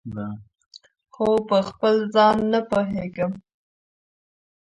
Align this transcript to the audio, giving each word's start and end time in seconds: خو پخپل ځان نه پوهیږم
خو 1.13 1.27
پخپل 1.49 1.95
ځان 2.13 2.37
نه 2.51 2.59
پوهیږم 2.69 3.31